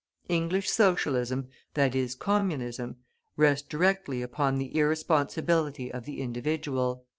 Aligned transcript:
English 0.29 0.67
Socialism, 0.67 1.47
i.e. 1.75 2.09
Communism, 2.17 2.95
rests 3.37 3.67
directly 3.67 4.23
upon 4.23 4.57
the 4.57 4.75
irresponsibility 4.75 5.91
of 5.91 6.05
the 6.05 6.21
individual. 6.21 7.05